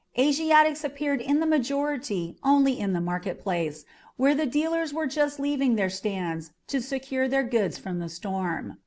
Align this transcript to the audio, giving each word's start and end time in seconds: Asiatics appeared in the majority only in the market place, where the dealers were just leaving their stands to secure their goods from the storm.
Asiatics 0.17 0.83
appeared 0.83 1.21
in 1.21 1.39
the 1.41 1.45
majority 1.45 2.35
only 2.43 2.79
in 2.79 2.93
the 2.93 2.99
market 2.99 3.39
place, 3.39 3.85
where 4.17 4.33
the 4.33 4.47
dealers 4.47 4.91
were 4.91 5.05
just 5.05 5.39
leaving 5.39 5.75
their 5.75 5.91
stands 5.91 6.49
to 6.69 6.81
secure 6.81 7.27
their 7.27 7.43
goods 7.43 7.77
from 7.77 7.99
the 7.99 8.09
storm. 8.09 8.77